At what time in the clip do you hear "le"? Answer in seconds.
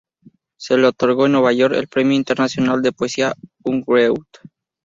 0.79-0.87